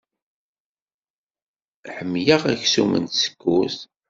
Ḥemmleɣ 1.95 2.41
aksum 2.53 2.91
n 2.97 3.03
tsekkurt. 3.05 3.79